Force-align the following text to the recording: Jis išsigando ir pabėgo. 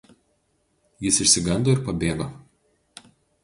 Jis 1.07 1.21
išsigando 1.27 1.77
ir 1.77 1.85
pabėgo. 1.91 2.29